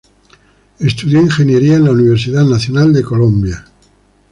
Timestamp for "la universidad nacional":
1.83-2.91